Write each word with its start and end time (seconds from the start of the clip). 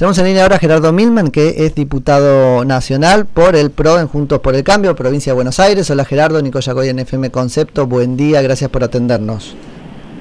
Tenemos 0.00 0.16
en 0.16 0.24
línea 0.24 0.44
ahora 0.44 0.56
a 0.56 0.58
Gerardo 0.58 0.94
Milman, 0.94 1.30
que 1.30 1.66
es 1.66 1.74
diputado 1.74 2.64
nacional 2.64 3.26
por 3.26 3.54
el 3.54 3.70
PRO 3.70 4.00
en 4.00 4.08
Juntos 4.08 4.38
por 4.38 4.54
el 4.54 4.64
Cambio, 4.64 4.96
provincia 4.96 5.32
de 5.32 5.34
Buenos 5.34 5.60
Aires. 5.60 5.90
Hola 5.90 6.06
Gerardo, 6.06 6.40
Nico 6.40 6.58
Yacoy 6.58 6.88
en 6.88 7.00
FM 7.00 7.30
Concepto. 7.30 7.86
Buen 7.86 8.16
día, 8.16 8.40
gracias 8.40 8.70
por 8.70 8.82
atendernos. 8.82 9.54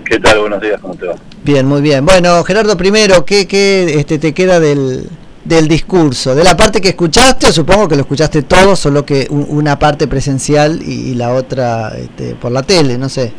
¿Qué 0.03 0.19
tal? 0.19 0.41
Buenos 0.41 0.61
días, 0.61 0.81
¿cómo 0.81 0.95
te 0.95 1.05
va? 1.07 1.15
Bien, 1.45 1.65
muy 1.65 1.79
bien. 1.79 2.03
Bueno, 2.05 2.43
Gerardo, 2.43 2.75
primero, 2.75 3.23
¿qué, 3.23 3.47
qué 3.47 3.97
este, 3.97 4.19
te 4.19 4.33
queda 4.33 4.59
del, 4.59 5.07
del 5.45 5.69
discurso? 5.69 6.35
¿De 6.35 6.43
la 6.43 6.57
parte 6.57 6.81
que 6.81 6.89
escuchaste? 6.89 7.49
Supongo 7.53 7.87
que 7.87 7.95
lo 7.95 8.01
escuchaste 8.01 8.41
todo, 8.41 8.75
solo 8.75 9.05
que 9.05 9.27
una 9.29 9.79
parte 9.79 10.07
presencial 10.07 10.81
y, 10.85 11.15
la 11.15 11.33
otra 11.33 11.93
este, 11.97 12.35
por 12.35 12.51
la 12.51 12.63
tele, 12.63 12.97
no 12.97 13.07
sé. 13.07 13.31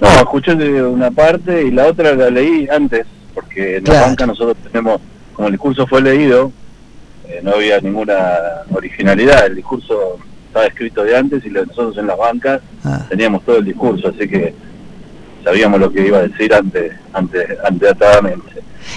No, 0.00 0.08
escuché 0.08 0.52
una 0.52 1.10
parte 1.10 1.64
y 1.64 1.72
la 1.72 1.88
otra 1.88 2.14
la 2.14 2.30
leí 2.30 2.68
antes, 2.70 3.08
porque 3.34 3.78
en 3.78 3.84
la 3.86 4.02
banca 4.02 4.24
nosotros 4.24 4.56
tenemos, 4.62 5.00
como 5.38 5.46
el 5.46 5.52
discurso 5.52 5.86
fue 5.86 6.02
leído, 6.02 6.50
eh, 7.28 7.38
no 7.44 7.52
había 7.52 7.80
ninguna 7.80 8.64
originalidad, 8.72 9.46
el 9.46 9.54
discurso 9.54 10.18
estaba 10.48 10.66
escrito 10.66 11.04
de 11.04 11.16
antes 11.16 11.46
y 11.46 11.50
nosotros 11.50 11.96
en 11.96 12.08
las 12.08 12.18
bancas 12.18 12.60
ah. 12.82 13.06
teníamos 13.08 13.44
todo 13.44 13.58
el 13.58 13.64
discurso, 13.64 14.08
así 14.08 14.28
que 14.28 14.52
sabíamos 15.44 15.78
lo 15.78 15.92
que 15.92 16.04
iba 16.04 16.18
a 16.18 16.26
decir 16.26 16.52
antes, 16.52 16.92
antes, 17.12 17.56
anteatadamente. 17.64 18.50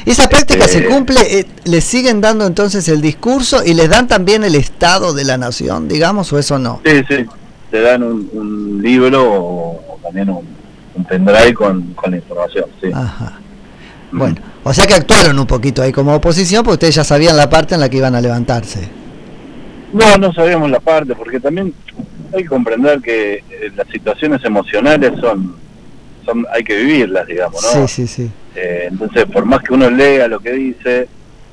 ¿Esa 0.04 0.28
práctica 0.28 0.68
se 0.68 0.80
este, 0.80 0.90
cumple? 0.90 1.22
Eh, 1.22 1.46
¿Le 1.66 1.80
siguen 1.80 2.22
dando 2.22 2.48
entonces 2.48 2.88
el 2.88 3.02
discurso 3.02 3.64
y 3.64 3.76
les 3.76 3.88
dan 3.88 4.08
también 4.08 4.44
el 4.44 4.56
estado 4.56 5.14
de 5.14 5.26
la 5.26 5.38
nación, 5.38 5.88
digamos, 5.88 6.34
o 6.34 6.40
eso 6.40 6.58
no? 6.58 6.82
Sí, 6.84 7.04
sí, 7.08 7.24
te 7.70 7.82
dan 7.82 8.02
un, 8.02 8.82
libro 8.82 9.32
o 9.32 10.00
también 10.02 10.28
un, 10.32 10.44
un 10.96 11.06
pendrive 11.06 11.54
con, 11.54 11.94
con 11.94 12.10
la 12.10 12.18
información, 12.18 12.66
sí. 12.82 12.90
Ajá. 12.92 13.42
Bueno, 14.12 14.36
o 14.64 14.74
sea 14.74 14.86
que 14.86 14.94
actuaron 14.94 15.40
un 15.40 15.48
poquito 15.48 15.82
ahí 15.82 15.92
como 15.92 16.14
oposición, 16.14 16.64
porque 16.64 16.74
ustedes 16.74 16.96
ya 16.96 17.04
sabían 17.04 17.38
la 17.38 17.50
parte 17.50 17.76
en 17.76 17.82
la 17.82 17.90
que 17.90 17.98
iban 17.98 18.16
a 18.16 18.22
levantarse. 18.22 18.90
No, 19.94 20.18
no 20.18 20.34
sabíamos 20.34 20.70
la 20.70 20.80
parte, 20.80 21.16
porque 21.16 21.40
también 21.40 21.74
hay 22.34 22.44
que 22.44 22.50
comprender 22.50 23.02
que 23.02 23.44
eh, 23.50 23.72
las 23.76 23.88
situaciones 23.88 24.44
emocionales 24.44 25.14
son, 25.20 25.56
son 26.26 26.46
hay 26.52 26.64
que 26.64 26.78
vivirlas, 26.78 27.28
digamos, 27.28 27.62
¿no? 27.64 27.88
Sí, 27.88 28.08
sí, 28.08 28.08
sí. 28.08 28.32
Eh, 28.56 28.88
entonces, 28.90 29.26
por 29.26 29.46
más 29.46 29.62
que 29.62 29.74
uno 29.74 29.90
lea 29.90 30.28
lo 30.28 30.40
que 30.40 30.52
dice 30.52 31.08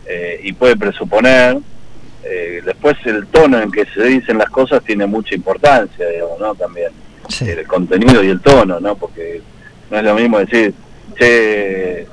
eh, 0.07 0.41
y 0.43 0.53
puede 0.53 0.77
presuponer, 0.77 1.59
después 2.65 2.95
el 3.07 3.27
tono 3.29 3.59
en 3.59 3.71
que 3.71 3.87
se 3.87 4.03
dicen 4.03 4.37
las 4.37 4.51
cosas 4.51 4.85
tiene 4.85 5.07
mucha 5.07 5.35
importancia, 5.35 6.07
digamos, 6.07 6.39
¿no? 6.39 6.55
También 6.55 6.91
el 7.41 7.67
contenido 7.67 8.23
y 8.23 8.29
el 8.29 8.41
tono, 8.43 8.79
¿no? 8.81 8.97
Porque 8.97 9.41
no 9.91 9.97
es 9.97 10.05
lo 10.05 10.15
mismo 10.15 10.39
decir, 10.39 10.75
che, 11.19 12.07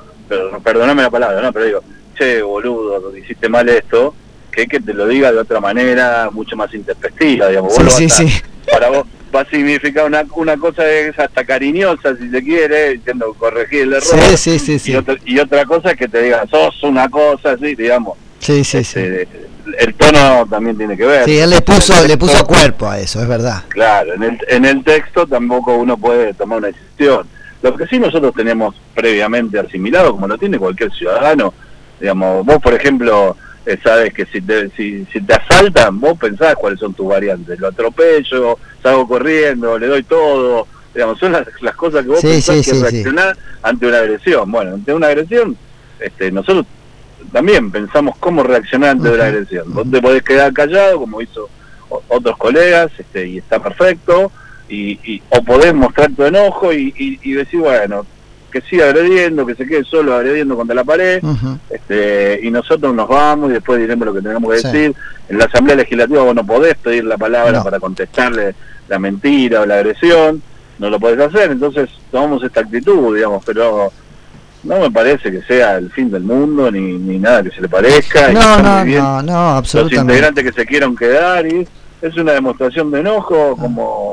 perdóname 0.62 1.02
la 1.02 1.10
palabra, 1.10 1.40
¿no? 1.40 1.52
Pero 1.52 1.64
digo, 1.64 1.82
che, 2.16 2.42
boludo, 2.42 3.16
hiciste 3.16 3.48
mal 3.48 3.68
esto, 3.68 4.14
que 4.50 4.66
que 4.66 4.80
te 4.80 4.94
lo 4.94 5.06
diga 5.06 5.32
de 5.32 5.38
otra 5.38 5.60
manera, 5.60 6.30
mucho 6.30 6.56
más 6.56 6.72
intempestiva, 6.74 7.48
digamos. 7.48 7.74
Sí, 7.74 8.08
sí, 8.08 8.08
sí. 8.08 8.42
Para 8.70 8.88
vos 8.88 9.06
va 9.34 9.42
a 9.42 9.50
significar 9.50 10.06
una, 10.06 10.24
una 10.34 10.56
cosa 10.56 10.88
es 10.90 11.18
hasta 11.18 11.44
cariñosa, 11.44 12.16
si 12.16 12.30
se 12.30 12.42
quiere, 12.42 12.94
diciendo 12.94 13.34
corregir 13.38 13.82
el 13.82 13.92
error. 13.94 14.36
Sí, 14.36 14.58
sí, 14.58 14.78
sí. 14.78 14.92
Y, 15.24 15.38
otra, 15.38 15.64
cosa 15.64 15.90
es 15.92 15.96
que 15.96 16.08
te 16.08 16.22
diga, 16.22 16.46
sos 16.50 16.82
una 16.82 17.08
cosa 17.08 17.52
así, 17.52 17.74
digamos. 17.74 18.16
Sí, 18.40 18.64
sí, 18.64 18.82
sí 18.84 19.00
este, 19.00 19.28
el 19.78 19.94
tono 19.94 20.46
también 20.48 20.76
tiene 20.76 20.96
que 20.96 21.04
ver. 21.04 21.24
Sí, 21.24 21.38
él 21.38 21.50
le 21.50 21.60
puso, 21.60 22.06
le 22.06 22.16
puso 22.16 22.44
cuerpo 22.46 22.88
a 22.88 22.98
eso, 22.98 23.20
es 23.20 23.28
verdad. 23.28 23.64
Claro, 23.68 24.14
en 24.14 24.22
el, 24.22 24.38
en 24.48 24.64
el 24.64 24.84
texto 24.84 25.26
tampoco 25.26 25.76
uno 25.76 25.96
puede 25.96 26.34
tomar 26.34 26.58
una 26.58 26.68
decisión. 26.68 27.26
Lo 27.66 27.76
que 27.76 27.88
sí 27.88 27.98
nosotros 27.98 28.32
tenemos 28.32 28.76
previamente 28.94 29.58
asimilado, 29.58 30.12
como 30.12 30.28
lo 30.28 30.38
tiene 30.38 30.56
cualquier 30.56 30.92
ciudadano, 30.92 31.52
digamos, 31.98 32.46
vos 32.46 32.62
por 32.62 32.72
ejemplo 32.72 33.36
eh, 33.66 33.76
sabes 33.82 34.14
que 34.14 34.24
si 34.26 34.40
te, 34.40 34.70
si, 34.70 35.04
te 35.04 35.34
asaltan, 35.34 35.98
vos 35.98 36.16
pensás 36.16 36.54
cuáles 36.54 36.78
son 36.78 36.94
tus 36.94 37.08
variantes, 37.08 37.58
lo 37.58 37.66
atropello, 37.66 38.56
salgo 38.80 39.08
corriendo, 39.08 39.76
le 39.80 39.88
doy 39.88 40.04
todo, 40.04 40.68
digamos, 40.94 41.18
son 41.18 41.32
las, 41.32 41.44
las 41.60 41.74
cosas 41.74 42.04
que 42.04 42.10
vos 42.10 42.20
pensás 42.20 42.64
que 42.64 42.72
reaccionar 42.72 43.36
ante 43.64 43.86
una 43.88 43.98
agresión. 43.98 44.52
Bueno, 44.52 44.74
ante 44.74 44.94
una 44.94 45.08
agresión, 45.08 45.56
este, 45.98 46.30
nosotros 46.30 46.66
también 47.32 47.72
pensamos 47.72 48.16
cómo 48.20 48.44
reaccionar 48.44 48.90
ante 48.90 49.16
la 49.16 49.24
agresión. 49.24 49.74
Vos 49.74 49.90
te 49.90 50.00
podés 50.00 50.22
quedar 50.22 50.52
callado, 50.52 51.00
como 51.00 51.20
hizo 51.20 51.48
otros 52.06 52.36
colegas, 52.36 52.92
este, 52.96 53.26
y 53.26 53.38
está 53.38 53.60
perfecto, 53.60 54.30
y, 54.68 55.22
o 55.30 55.42
podés 55.42 55.74
mostrar 55.74 56.10
tu 56.12 56.24
enojo 56.24 56.72
y, 56.72 57.34
decir, 57.34 57.60
bueno, 57.60 58.06
que 58.50 58.60
siga 58.62 58.86
agrediendo, 58.86 59.44
que 59.44 59.54
se 59.54 59.66
quede 59.66 59.84
solo 59.84 60.14
agrediendo 60.14 60.56
contra 60.56 60.74
la 60.74 60.84
pared, 60.84 61.22
este, 61.70 62.40
y 62.42 62.50
nosotros 62.50 62.94
nos 62.94 63.08
vamos 63.08 63.50
y 63.50 63.54
después 63.54 63.80
diremos 63.80 64.06
lo 64.06 64.14
que 64.14 64.22
tenemos 64.22 64.50
que 64.50 64.68
decir. 64.68 64.94
En 65.28 65.38
la 65.38 65.44
Asamblea 65.44 65.76
Legislativa 65.76 66.22
vos 66.22 66.34
no 66.34 66.46
podés 66.46 66.76
pedir 66.76 67.04
la 67.04 67.18
palabra 67.18 67.62
para 67.62 67.80
contestarle 67.80 68.54
la 68.88 68.98
mentira 68.98 69.60
o 69.60 69.66
la 69.66 69.76
agresión, 69.76 70.42
no 70.78 70.90
lo 70.90 71.00
podés 71.00 71.20
hacer, 71.20 71.50
entonces 71.50 71.88
tomamos 72.10 72.42
esta 72.44 72.60
actitud, 72.60 73.14
digamos, 73.14 73.42
pero 73.44 73.92
no 74.62 74.80
me 74.80 74.90
parece 74.90 75.30
que 75.30 75.42
sea 75.42 75.76
el 75.76 75.90
fin 75.90 76.10
del 76.10 76.22
mundo 76.22 76.70
ni, 76.70 76.98
ni 76.98 77.18
nada 77.18 77.42
que 77.42 77.50
se 77.50 77.60
le 77.60 77.68
parezca. 77.68 78.28
No, 78.32 78.60
no, 78.60 78.84
no, 78.84 79.22
no, 79.22 79.50
absolutamente. 79.56 79.96
Los 79.96 80.02
integrantes 80.02 80.44
que 80.44 80.52
se 80.52 80.66
quieran 80.66 80.96
quedar 80.96 81.46
y 81.46 81.66
es 82.02 82.16
una 82.16 82.32
demostración 82.32 82.90
de 82.90 83.00
enojo 83.00 83.54
ah. 83.56 83.60
como 83.60 84.05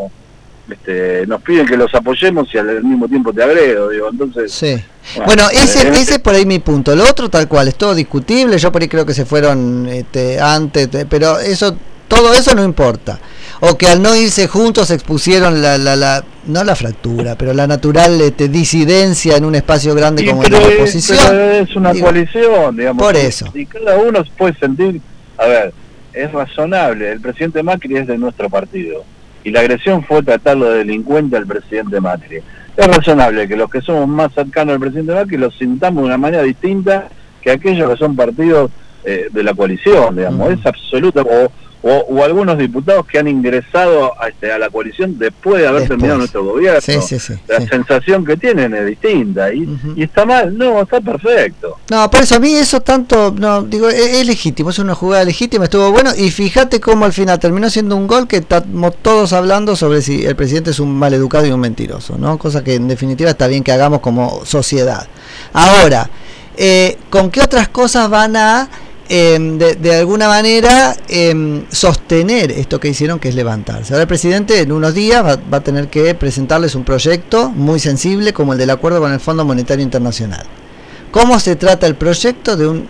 este, 0.69 1.27
nos 1.27 1.41
piden 1.41 1.65
que 1.65 1.77
los 1.77 1.93
apoyemos 1.93 2.47
y 2.53 2.57
al 2.57 2.83
mismo 2.83 3.07
tiempo 3.07 3.33
te 3.33 3.43
agredo, 3.43 3.89
digo, 3.89 4.09
entonces... 4.11 4.51
Sí. 4.51 4.75
Bueno, 5.25 5.49
ese, 5.51 5.89
ese 5.89 6.13
es 6.13 6.19
por 6.19 6.33
ahí 6.33 6.45
mi 6.45 6.59
punto. 6.59 6.95
Lo 6.95 7.03
otro 7.03 7.29
tal 7.29 7.47
cual, 7.47 7.67
es 7.67 7.75
todo 7.75 7.93
discutible, 7.93 8.57
yo 8.57 8.71
por 8.71 8.81
ahí 8.81 8.87
creo 8.87 9.05
que 9.05 9.13
se 9.13 9.25
fueron 9.25 9.87
este, 9.87 10.39
antes, 10.39 10.89
pero 11.09 11.39
eso, 11.39 11.75
todo 12.07 12.33
eso 12.33 12.55
no 12.55 12.63
importa 12.63 13.19
o 13.65 13.77
que 13.77 13.87
al 13.87 14.01
no 14.01 14.13
irse 14.13 14.47
juntos 14.47 14.91
expusieron 14.91 15.61
la, 15.61 15.77
la, 15.77 15.95
la 15.95 16.23
no 16.47 16.65
la 16.65 16.75
fractura, 16.75 17.37
pero 17.37 17.53
la 17.53 17.65
natural 17.65 18.19
este, 18.19 18.49
disidencia 18.49 19.37
en 19.37 19.45
un 19.45 19.55
espacio 19.55 19.95
grande 19.95 20.25
como 20.25 20.43
la 20.43 20.59
oposición. 20.59 21.39
es 21.39 21.73
una 21.77 21.93
coalición, 21.93 22.75
digamos. 22.75 23.01
Por 23.01 23.15
eso. 23.15 23.49
Y 23.53 23.65
cada 23.65 23.97
uno 23.97 24.21
puede 24.37 24.53
sentir, 24.55 24.99
a 25.37 25.47
ver, 25.47 25.73
es 26.11 26.29
razonable, 26.33 27.13
el 27.13 27.21
presidente 27.21 27.63
Macri 27.63 27.95
es 27.95 28.07
de 28.07 28.17
nuestro 28.17 28.49
partido 28.49 29.05
y 29.43 29.51
la 29.51 29.61
agresión 29.61 30.03
fue 30.03 30.23
tratarlo 30.23 30.69
de 30.69 30.79
delincuente 30.79 31.37
al 31.37 31.45
presidente 31.45 31.99
Macri. 31.99 32.37
Es 32.75 32.87
razonable 32.87 33.47
que 33.47 33.55
los 33.55 33.69
que 33.69 33.81
somos 33.81 34.07
más 34.07 34.33
cercanos 34.33 34.73
al 34.73 34.79
presidente 34.79 35.13
Macri 35.13 35.37
los 35.37 35.55
sintamos 35.57 36.03
de 36.03 36.07
una 36.07 36.17
manera 36.17 36.43
distinta 36.43 37.07
que 37.41 37.51
aquellos 37.51 37.89
que 37.89 37.97
son 37.97 38.15
partidos 38.15 38.71
eh, 39.05 39.27
de 39.31 39.43
la 39.43 39.53
coalición, 39.53 40.15
digamos. 40.15 40.51
Es 40.51 40.65
absoluta, 40.65 41.21
o, 41.21 41.51
o, 41.85 42.23
algunos 42.23 42.57
diputados 42.57 43.05
que 43.05 43.19
han 43.19 43.27
ingresado 43.27 44.13
a, 44.19 44.29
este, 44.29 44.49
a 44.51 44.57
la 44.57 44.69
coalición 44.69 45.19
después 45.19 45.61
de 45.61 45.67
haber 45.67 45.85
terminado 45.85 46.19
nuestro 46.19 46.43
gobierno. 46.45 46.79
la 46.79 47.61
sensación 47.61 48.25
que 48.25 48.37
tienen 48.37 48.73
es 48.73 48.85
distinta. 48.85 49.53
Y, 49.53 49.67
y, 49.97 50.03
está 50.03 50.25
mal, 50.25 50.57
no, 50.57 50.81
está 50.81 51.01
perfecto. 51.01 51.77
No, 51.91 52.09
por 52.09 52.21
eso 52.21 52.35
a 52.35 52.39
mí 52.39 52.53
eso 52.55 52.79
tanto, 52.81 53.35
no 53.37 53.63
digo, 53.63 53.89
es, 53.89 54.25
legítimo, 54.25 54.69
es 54.69 54.79
una 54.79 54.95
jugada 54.95 55.25
legítima, 55.25 55.65
estuvo 55.65 55.91
bueno. 55.91 56.11
Y 56.15 56.31
fíjate 56.31 56.79
cómo 56.79 57.03
al 57.03 57.11
final 57.11 57.37
terminó 57.37 57.69
siendo 57.69 57.97
un 57.97 58.07
gol 58.07 58.29
que 58.29 58.37
estamos 58.37 58.95
todos 59.01 59.33
hablando 59.33 59.75
sobre 59.75 60.01
si 60.01 60.25
el 60.25 60.37
presidente 60.37 60.71
es 60.71 60.79
un 60.79 60.95
maleducado 60.97 61.45
y 61.45 61.51
un 61.51 61.59
mentiroso, 61.59 62.17
¿no? 62.17 62.37
Cosa 62.37 62.63
que 62.63 62.75
en 62.75 62.87
definitiva 62.87 63.29
está 63.29 63.47
bien 63.47 63.61
que 63.61 63.73
hagamos 63.73 63.99
como 63.99 64.45
sociedad. 64.45 65.05
Ahora, 65.51 66.09
eh, 66.55 66.97
¿con 67.09 67.29
qué 67.29 67.41
otras 67.41 67.67
cosas 67.67 68.09
van 68.09 68.37
a 68.37 68.69
Em, 69.15 69.59
de, 69.59 69.95
alguna 69.95 70.27
manera 70.27 70.97
em, 71.07 71.65
sostener 71.69 72.49
esto 72.49 72.79
que 72.79 72.87
hicieron, 72.87 73.19
que 73.19 73.29
es 73.29 73.35
levantarse. 73.35 73.93
Ahora 73.93 74.01
el 74.01 74.07
presidente 74.07 74.59
en 74.59 74.71
unos 74.71 74.95
días 74.95 75.23
va, 75.23 75.57
a 75.57 75.59
tener 75.61 75.87
que 75.87 76.15
presentarles 76.15 76.73
un 76.73 76.83
proyecto 76.83 77.51
muy 77.51 77.79
sensible 77.79 78.33
como 78.33 78.53
el 78.53 78.57
del 78.57 78.71
acuerdo 78.71 78.99
con 78.99 79.13
el 79.13 79.19
Fondo 79.19 79.45
Monetario 79.45 79.83
Internacional. 79.83 80.43
¿Cómo 81.11 81.39
se 81.39 81.55
trata 81.55 81.85
el 81.85 81.93
proyecto 81.93 82.57
de 82.57 82.67
un... 82.67 82.87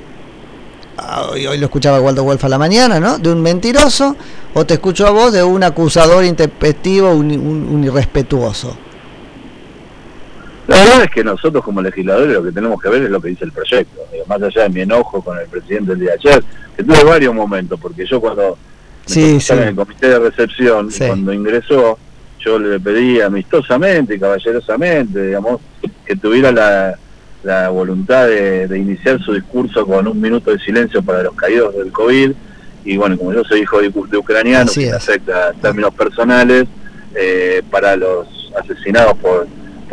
Ah, 0.97 1.27
hoy, 1.29 1.57
lo 1.57 1.65
escuchaba 1.65 1.99
Waldo 1.99 2.23
Wolf 2.23 2.45
a 2.45 2.47
la 2.47 2.57
mañana, 2.57 3.01
¿no? 3.01 3.17
De 3.17 3.29
un 3.29 3.41
mentiroso, 3.41 4.15
o 4.53 4.65
te 4.65 4.75
escucho 4.75 5.05
a 5.05 5.09
vos 5.09 5.33
de 5.33 5.43
un 5.43 5.61
acusador 5.61 6.23
intempestivo, 6.23 7.11
un 7.11 7.83
irrespetuoso. 7.83 8.77
La 10.67 10.77
verdad 10.77 11.03
es 11.03 11.11
que 11.11 11.23
nosotros 11.23 11.63
como 11.63 11.81
legisladores 11.81 12.33
lo 12.33 12.43
que 12.43 12.51
tenemos 12.51 12.81
que 12.81 12.89
ver 12.89 13.03
es 13.03 13.09
lo 13.09 13.21
que 13.21 13.29
dice 13.29 13.45
el 13.45 13.51
proyecto. 13.51 14.01
más 14.27 14.41
allá 14.41 14.63
de 14.63 14.69
mi 14.69 14.81
enojo 14.81 15.21
con 15.21 15.37
el 15.37 15.47
presidente 15.47 15.93
el 15.93 15.99
día 15.99 16.11
de 16.11 16.29
ayer, 16.29 16.43
que 16.75 16.83
tuve 16.83 17.03
varios 17.03 17.33
momentos, 17.35 17.79
porque 17.79 18.05
yo 18.05 18.21
cuando 18.21 18.57
sí, 19.05 19.37
en 19.49 19.59
el 19.59 19.75
comité 19.75 20.07
de 20.07 20.19
recepción, 20.19 20.89
cuando 20.97 21.33
ingresó, 21.33 21.97
yo 22.39 22.59
le 22.59 22.79
pedí 22.79 23.19
amistosamente 23.19 24.15
y 24.15 24.19
caballerosamente, 24.19 25.27
digamos, 25.27 25.59
que 26.05 26.15
tuviera 26.15 26.51
la, 26.51 26.97
la 27.43 27.69
voluntad 27.69 28.27
de, 28.27 28.77
iniciar 28.77 29.21
su 29.21 29.33
discurso 29.33 29.85
con 29.85 30.07
un 30.07 30.19
minuto 30.19 30.51
de 30.51 30.59
silencio 30.59 31.01
para 31.03 31.23
los 31.23 31.35
caídos 31.35 31.75
del 31.75 31.91
COVID. 31.91 32.31
Y 32.85 32.97
bueno, 32.97 33.17
como 33.17 33.33
yo 33.33 33.43
soy 33.43 33.61
hijo 33.61 33.81
de, 33.81 34.17
ucraniano, 34.17 34.71
que 34.71 34.91
afecta 34.91 35.51
en 35.51 35.59
términos 35.61 35.93
personales, 35.93 36.65
eh, 37.15 37.61
para 37.69 37.95
los 37.95 38.27
asesinados 38.59 39.17
por 39.19 39.47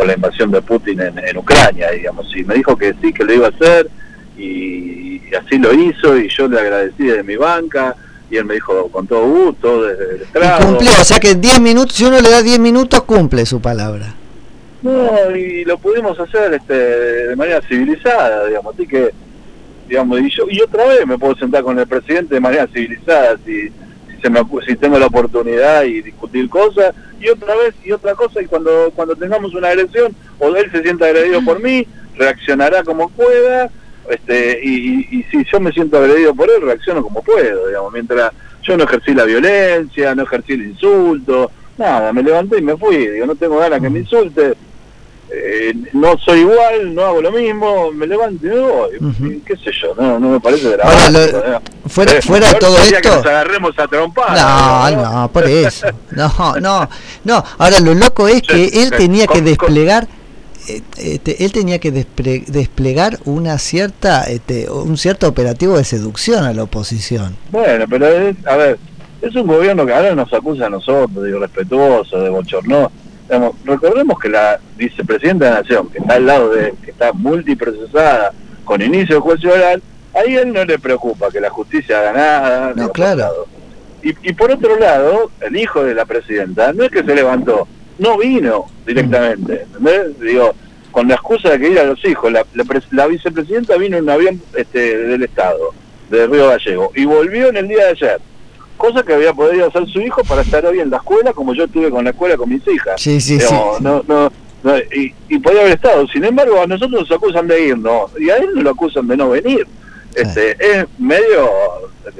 la 0.05 0.14
invasión 0.14 0.50
de 0.50 0.62
Putin 0.62 1.00
en, 1.00 1.37
Ucrania, 1.37 1.91
digamos. 1.91 2.35
Y 2.35 2.44
me 2.44 2.55
dijo 2.55 2.76
que 2.76 2.94
sí, 3.00 3.12
que 3.12 3.25
lo 3.25 3.32
iba 3.32 3.47
a 3.47 3.50
hacer 3.50 3.88
y, 4.38 5.20
así 5.35 5.58
lo 5.58 5.73
hizo 5.73 6.17
y 6.19 6.29
yo 6.29 6.49
le 6.49 6.58
agradecí 6.58 7.05
de 7.05 7.23
mi 7.23 7.37
banca 7.37 7.94
y 8.31 8.37
él 8.37 8.44
me 8.44 8.55
dijo 8.55 8.88
con 8.88 9.06
todo 9.06 9.29
gusto 9.29 9.85
desde 9.85 10.17
el 10.17 10.23
estrado. 10.23 10.62
Y 10.62 10.67
cumplió, 10.67 10.91
o 11.00 11.05
sea 11.05 11.20
que 11.20 11.35
10 11.35 11.61
minutos, 11.61 11.94
si 11.94 12.05
uno 12.05 12.20
le 12.20 12.31
da 12.31 12.43
10 12.43 12.58
minutos 12.58 13.02
cumple 13.02 13.47
su 13.47 13.61
palabra. 13.61 14.14
No, 14.82 15.37
y 15.37 15.64
lo 15.64 15.79
pudimos 15.79 16.19
hacer 16.19 16.55
este, 16.55 16.75
de 16.75 17.37
manera 17.37 17.61
civilizada, 17.62 18.47
digamos, 18.47 18.75
así 18.75 18.87
que, 18.87 19.11
digamos, 19.88 20.20
y 20.20 20.31
yo 20.31 20.44
y 20.49 20.61
otra 20.62 20.87
vez 20.87 21.06
me 21.06 21.19
puedo 21.19 21.37
sentar 21.37 21.62
con 21.62 21.79
el 21.79 21.87
presidente 21.87 22.35
de 22.35 22.41
manera 22.41 22.67
civilizada, 22.69 23.37
si, 23.44 23.70
se 24.20 24.31
me, 24.31 24.40
si 24.67 24.76
tengo 24.76 24.99
la 24.99 25.06
oportunidad 25.06 25.84
y 25.84 26.02
discutir 26.02 26.49
cosas, 26.49 26.94
y 27.20 27.28
otra 27.28 27.55
vez, 27.56 27.75
y 27.84 27.93
otra 27.93 28.14
cosa, 28.14 28.40
y 28.43 28.46
cuando, 28.46 28.90
cuando 28.94 29.17
tengamos 29.17 29.55
una 29.55 29.69
agresión, 29.69 30.14
o 30.38 30.55
él 30.55 30.70
se 30.70 30.82
sienta 30.82 31.06
agredido 31.06 31.44
por 31.44 31.61
mí, 31.62 31.87
reaccionará 32.17 32.82
como 32.82 33.08
pueda, 33.11 33.70
este, 34.08 34.61
y, 34.62 35.19
y, 35.19 35.22
si 35.31 35.44
yo 35.50 35.61
me 35.61 35.72
siento 35.72 35.99
agredido 35.99 36.34
por 36.34 36.50
él, 36.50 36.62
reacciono 36.62 37.02
como 37.02 37.22
puedo, 37.22 37.69
digamos, 37.69 37.93
mientras 37.93 38.32
yo 38.62 38.76
no 38.76 38.84
ejercí 38.84 39.14
la 39.14 39.25
violencia, 39.25 40.14
no 40.14 40.23
ejercí 40.23 40.55
el 40.55 40.62
insulto, 40.62 41.50
nada, 41.78 42.12
me 42.12 42.23
levanté 42.23 42.58
y 42.58 42.62
me 42.62 42.76
fui, 42.76 43.06
digo, 43.06 43.26
no 43.26 43.34
tengo 43.34 43.58
ganas 43.58 43.81
que 43.81 43.90
me 43.90 44.00
insulte, 44.00 44.55
eh, 45.32 45.72
no 45.92 46.18
soy 46.18 46.40
igual, 46.40 46.92
no 46.92 47.02
hago 47.04 47.22
lo 47.22 47.30
mismo, 47.30 47.92
me 47.92 48.06
levanto 48.06 48.46
y 48.46 48.50
me 48.50 48.58
voy, 48.58 49.42
qué 49.46 49.56
sé 49.56 49.70
yo, 49.80 49.94
no, 49.94 50.18
no 50.18 50.30
me 50.30 50.40
parece 50.40 50.76
fuera, 51.86 52.12
eh, 52.12 52.22
fuera 52.22 52.48
de 52.52 52.54
todo 52.58 52.76
esto... 52.78 53.00
Que 53.00 53.08
nos 53.08 53.26
agarremos 53.26 53.78
a 53.78 53.86
trompar. 53.86 54.36
No, 54.36 55.02
no, 55.02 55.32
por 55.32 55.46
eso. 55.46 55.86
No, 56.10 56.56
no, 56.60 56.88
no. 57.24 57.44
Ahora 57.58 57.80
lo 57.80 57.94
loco 57.94 58.26
es 58.26 58.42
que 58.42 58.64
él 58.82 58.90
tenía 58.90 59.26
que 59.26 59.40
desplegar... 59.40 60.08
Eh, 60.68 60.82
este, 60.98 61.44
él 61.44 61.52
tenía 61.52 61.78
que 61.78 61.90
desplegar 61.90 63.18
una 63.24 63.56
cierta 63.58 64.24
este, 64.24 64.68
un 64.68 64.98
cierto 64.98 65.26
operativo 65.26 65.78
de 65.78 65.84
seducción 65.84 66.44
a 66.44 66.52
la 66.52 66.64
oposición. 66.64 67.36
Bueno, 67.50 67.86
pero 67.88 68.06
a 68.46 68.56
ver, 68.56 68.78
es 69.22 69.34
un 69.34 69.46
gobierno 69.46 69.86
que 69.86 69.94
ahora 69.94 70.14
nos 70.14 70.32
acusa 70.32 70.66
a 70.66 70.70
nosotros 70.70 71.22
de 71.22 71.30
irrespetuoso, 71.30 72.20
de 72.20 72.28
bochornoso 72.28 72.92
recordemos 73.64 74.18
que 74.18 74.28
la 74.28 74.58
vicepresidenta 74.76 75.44
de 75.46 75.50
la 75.50 75.60
Nación, 75.60 75.88
que 75.90 75.98
está 75.98 76.14
al 76.14 76.26
lado 76.26 76.50
de, 76.50 76.74
que 76.84 76.90
está 76.90 77.12
multiprocesada 77.12 78.32
con 78.64 78.82
inicio 78.82 79.16
de 79.16 79.20
juicio 79.20 79.52
oral, 79.52 79.82
ahí 80.14 80.36
a 80.36 80.42
él 80.42 80.52
no 80.52 80.64
le 80.64 80.78
preocupa 80.78 81.30
que 81.30 81.40
la 81.40 81.50
justicia 81.50 82.00
haga 82.00 82.12
nada. 82.12 82.72
No, 82.74 82.88
claro. 82.90 83.46
Y, 84.02 84.14
y 84.28 84.32
por 84.32 84.50
otro 84.50 84.78
lado, 84.78 85.30
el 85.40 85.56
hijo 85.56 85.84
de 85.84 85.94
la 85.94 86.04
presidenta 86.06 86.72
no 86.72 86.84
es 86.84 86.90
que 86.90 87.04
se 87.04 87.14
levantó, 87.14 87.68
no 87.98 88.16
vino 88.18 88.66
directamente, 88.86 89.62
¿entendés? 89.62 90.18
Digo, 90.20 90.54
con 90.90 91.06
la 91.06 91.14
excusa 91.14 91.50
de 91.50 91.60
que 91.60 91.68
ir 91.68 91.78
a 91.78 91.84
los 91.84 92.04
hijos, 92.04 92.32
la, 92.32 92.44
la, 92.90 93.06
vicepresidenta 93.06 93.76
vino 93.76 93.96
en 93.96 94.04
un 94.04 94.10
avión 94.10 94.42
este, 94.54 94.96
del 94.98 95.22
Estado, 95.22 95.72
de 96.10 96.26
Río 96.26 96.48
Gallego, 96.48 96.92
y 96.94 97.04
volvió 97.04 97.48
en 97.48 97.58
el 97.58 97.68
día 97.68 97.84
de 97.84 97.90
ayer 97.90 98.20
cosa 98.80 99.02
que 99.04 99.14
había 99.14 99.32
podido 99.32 99.68
hacer 99.68 99.86
su 99.88 100.00
hijo 100.00 100.24
para 100.24 100.42
estar 100.42 100.64
hoy 100.64 100.80
en 100.80 100.90
la 100.90 100.96
escuela 100.96 101.32
como 101.32 101.54
yo 101.54 101.64
estuve 101.64 101.90
con 101.90 102.02
la 102.02 102.10
escuela 102.10 102.36
con 102.36 102.48
mis 102.48 102.66
hijas. 102.66 103.00
Sí, 103.00 103.20
sí, 103.20 103.38
sí. 103.38 103.54
No, 103.80 104.02
no, 104.08 104.30
y, 104.94 105.14
y, 105.28 105.38
podía 105.38 105.60
haber 105.60 105.74
estado. 105.74 106.06
Sin 106.08 106.24
embargo, 106.24 106.60
a 106.60 106.66
nosotros 106.66 107.02
nos 107.02 107.10
acusan 107.10 107.46
de 107.46 107.68
ir, 107.68 107.78
¿no? 107.78 108.10
Y 108.18 108.28
a 108.30 108.36
él 108.36 108.50
nos 108.54 108.64
lo 108.64 108.70
acusan 108.70 109.06
de 109.06 109.16
no 109.16 109.30
venir. 109.30 109.66
Este, 110.14 110.56
Es 110.58 110.86
medio 110.98 111.48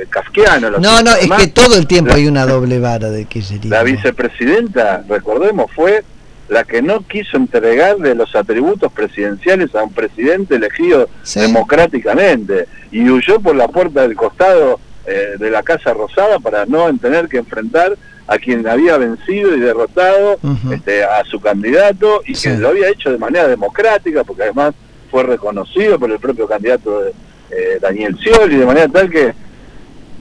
casquiano. 0.08 0.70
No, 0.70 1.02
no, 1.02 1.14
es 1.16 1.30
que 1.30 1.48
todo 1.48 1.76
el 1.76 1.86
tiempo 1.86 2.14
hay 2.14 2.26
una 2.26 2.46
doble 2.46 2.78
vara 2.78 3.10
de 3.10 3.26
sería. 3.42 3.70
La 3.70 3.82
vicepresidenta, 3.82 5.04
recordemos, 5.08 5.70
fue 5.74 6.04
la 6.48 6.64
que 6.64 6.82
no 6.82 7.00
quiso 7.06 7.36
entregarle 7.36 8.14
los 8.14 8.34
atributos 8.34 8.92
presidenciales 8.92 9.74
a 9.74 9.84
un 9.84 9.92
presidente 9.92 10.56
elegido 10.56 11.08
democráticamente 11.34 12.66
y 12.90 13.08
huyó 13.08 13.40
por 13.40 13.54
la 13.54 13.68
puerta 13.68 14.02
del 14.02 14.16
costado 14.16 14.80
eh, 15.06 15.37
de 15.38 15.50
la 15.50 15.62
Casa 15.62 15.93
Rosada 15.94 16.38
para 16.38 16.67
no 16.67 16.94
tener 16.99 17.29
que 17.29 17.38
enfrentar 17.38 17.97
a 18.26 18.38
quien 18.38 18.67
había 18.69 18.97
vencido 18.97 19.56
y 19.56 19.61
derrotado 19.61 20.38
este, 20.73 21.02
a 21.02 21.25
su 21.25 21.41
candidato 21.41 22.23
y 22.25 22.35
que 22.35 22.56
lo 22.56 22.69
había 22.69 22.88
hecho 22.88 23.11
de 23.11 23.19
manera 23.19 23.49
democrática, 23.49 24.23
porque 24.23 24.44
además 24.44 24.75
fue 25.11 25.25
reconocido 25.25 25.99
por 25.99 26.12
el 26.12 26.20
propio 26.20 26.47
candidato 26.47 27.00
de, 27.02 27.12
eh, 27.50 27.79
Daniel 27.81 28.17
Scioli, 28.17 28.56
de 28.56 28.67
manera 28.67 28.88
tal 28.88 29.11
que 29.11 29.35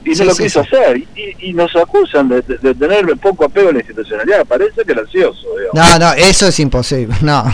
y 0.04 0.10
no 0.10 0.24
lo 0.24 0.34
quiso 0.34 0.60
hacer. 0.60 1.02
Y, 1.40 1.52
nos 1.52 1.74
acusan 1.76 2.28
de, 2.28 2.42
tener 2.42 3.06
poco 3.18 3.44
apego 3.44 3.70
a 3.70 3.72
la 3.72 3.78
institucionalidad. 3.80 4.44
Parece 4.46 4.84
que 4.84 4.94
gracioso. 4.94 5.46
No, 5.72 5.98
no, 5.98 6.12
eso 6.12 6.46
es 6.46 6.60
imposible. 6.60 7.16
No, 7.30 7.44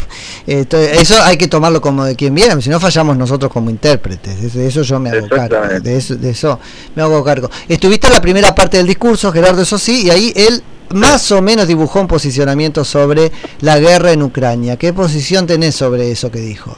eso 0.46 1.22
hay 1.22 1.36
que 1.36 1.48
tomarlo 1.48 1.80
como 1.80 2.04
de 2.04 2.14
quien 2.14 2.34
viene, 2.34 2.60
si 2.62 2.70
no 2.70 2.78
fallamos 2.80 3.16
nosotros 3.16 3.52
como 3.52 3.68
intérpretes. 3.68 4.54
De 4.54 4.66
eso 4.66 4.82
yo 4.82 4.98
me 4.98 5.10
hago 5.10 5.28
cargo. 5.28 5.80
De 5.80 5.96
eso, 5.96 6.14
de 6.14 6.30
eso 6.30 6.60
me 6.94 7.02
hago 7.02 7.22
cargo. 7.24 7.50
Estuviste 7.68 8.06
en 8.06 8.12
la 8.14 8.20
primera 8.20 8.54
parte 8.54 8.76
del 8.76 8.86
discurso, 8.86 9.32
Gerardo, 9.32 9.62
eso 9.62 9.76
sí, 9.76 10.06
y 10.06 10.10
ahí 10.10 10.32
él 10.34 10.62
más 10.94 11.30
o 11.32 11.42
menos 11.42 11.66
dibujó 11.66 12.00
un 12.00 12.06
posicionamiento 12.06 12.84
sobre 12.84 13.32
la 13.60 13.78
guerra 13.78 14.12
en 14.12 14.22
Ucrania. 14.22 14.76
¿Qué 14.76 14.92
posición 14.92 15.46
tenés 15.46 15.74
sobre 15.74 16.10
eso 16.10 16.30
que 16.30 16.38
dijo? 16.38 16.76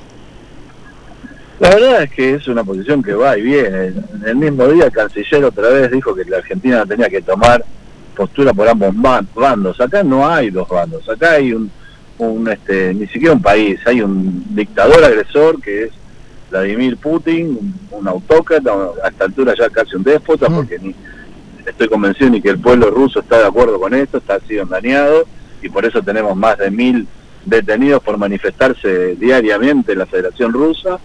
La 1.60 1.70
verdad 1.70 2.02
es 2.04 2.10
que 2.10 2.34
es 2.34 2.46
una 2.46 2.62
posición 2.62 3.02
que 3.02 3.14
va 3.14 3.36
y 3.36 3.42
viene. 3.42 3.86
En 3.86 4.24
el 4.24 4.36
mismo 4.36 4.66
día 4.68 4.84
el 4.84 4.92
canciller 4.92 5.44
otra 5.44 5.68
vez 5.70 5.90
dijo 5.90 6.14
que 6.14 6.24
la 6.24 6.38
Argentina 6.38 6.86
tenía 6.86 7.08
que 7.08 7.20
tomar 7.20 7.64
postura 8.14 8.52
por 8.52 8.68
ambos 8.68 8.94
bandos. 9.34 9.80
Acá 9.80 10.04
no 10.04 10.28
hay 10.28 10.50
dos 10.50 10.68
bandos, 10.68 11.08
acá 11.08 11.32
hay 11.32 11.52
un, 11.52 11.70
un 12.18 12.48
este, 12.48 12.94
ni 12.94 13.08
siquiera 13.08 13.34
un 13.34 13.42
país, 13.42 13.80
hay 13.86 14.02
un 14.02 14.44
dictador 14.54 15.02
agresor 15.02 15.60
que 15.60 15.84
es 15.84 15.90
Vladimir 16.50 16.96
Putin, 16.96 17.74
un, 17.90 18.08
autócrata, 18.08 18.72
a 19.04 19.08
esta 19.08 19.24
altura 19.24 19.54
ya 19.58 19.68
casi 19.68 19.96
un 19.96 20.04
déspota, 20.04 20.48
mm. 20.48 20.54
porque 20.54 20.78
ni 20.78 20.94
estoy 21.66 21.88
convencido 21.88 22.30
ni 22.30 22.40
que 22.40 22.50
el 22.50 22.58
pueblo 22.58 22.90
ruso 22.90 23.20
está 23.20 23.38
de 23.38 23.46
acuerdo 23.46 23.80
con 23.80 23.94
esto, 23.94 24.18
está 24.18 24.38
sido 24.40 24.62
engañado, 24.62 25.26
y 25.60 25.68
por 25.68 25.84
eso 25.84 26.02
tenemos 26.02 26.36
más 26.36 26.56
de 26.58 26.70
mil 26.70 27.06
detenidos 27.44 28.02
por 28.02 28.16
manifestarse 28.16 29.16
diariamente 29.16 29.92
en 29.92 29.98
la 29.98 30.06
Federación 30.06 30.52
Rusa 30.52 31.00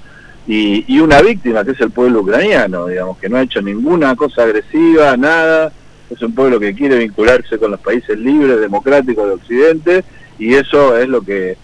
y, 0.45 1.00
una 1.00 1.22
víctima 1.22 1.63
que 1.63 1.72
es 1.72 1.80
el 1.81 1.92
pueblo 1.92 2.22
ucraniano, 2.22 2.88
digamos, 2.88 3.18
que 3.18 3.30
no 3.30 3.38
ha 3.38 3.42
hecho 3.44 3.62
ninguna 3.62 4.16
cosa 4.16 4.44
agresiva, 4.44 5.16
nada, 5.16 5.72
es 6.10 6.22
un 6.22 6.36
pueblo 6.36 6.60
que 6.60 6.74
quiere 6.74 6.98
vincularse 6.98 7.57
con 7.57 7.72
los 7.72 7.80
países 7.80 8.18
libres, 8.19 8.60
democráticos 8.60 9.25
de 9.25 9.34
Occidente, 9.34 10.04
y 10.38 10.54
eso 10.54 10.98
es 10.98 11.07
lo 11.07 11.22
que 11.22 11.57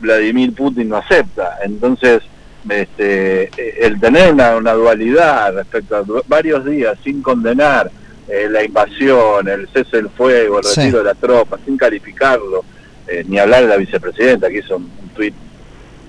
Vladimir 0.00 0.52
Putin 0.52 0.90
no 0.90 0.98
acepta. 0.98 1.58
Entonces, 1.64 2.22
este, 2.68 3.50
el 3.80 3.98
tener 3.98 4.32
una, 4.32 4.72
dualidad 4.72 5.54
respecto 5.54 5.96
a 5.96 6.04
varios 6.26 6.66
días 6.66 6.98
sin 7.02 7.22
condenar 7.22 7.90
eh, 8.28 8.46
la 8.50 8.62
invasión, 8.62 9.48
el 9.48 9.68
cese 9.68 9.96
del 9.96 10.10
fuego, 10.10 10.58
el 10.58 10.64
retiro 10.64 10.98
de 10.98 11.04
la 11.04 11.14
tropa, 11.14 11.58
sin 11.64 11.78
calificarlo, 11.78 12.62
eh, 13.06 13.24
ni 13.26 13.38
hablar 13.38 13.62
de 13.62 13.68
la 13.68 13.76
vicepresidenta 13.78 14.50
que 14.50 14.58
hizo 14.58 14.76
un, 14.76 14.90
un 15.02 15.08
tuit 15.14 15.34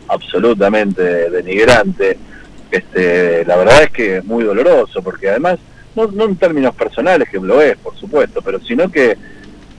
absolutamente 0.10 1.30
denigrante. 1.30 2.18
Este, 2.72 3.46
la 3.46 3.56
verdad 3.58 3.84
es 3.84 3.90
que 3.92 4.18
es 4.18 4.26
muy 4.26 4.44
doloroso, 4.44 5.02
porque 5.02 5.30
además, 5.30 5.60
no, 5.96 6.08
no 6.08 6.26
en 6.26 6.36
términos 6.36 6.76
personales, 6.76 7.30
que 7.30 7.40
lo 7.40 7.62
es, 7.62 7.78
por 7.78 7.96
supuesto, 7.96 8.42
pero 8.42 8.60
sino 8.60 8.92
que, 8.92 9.18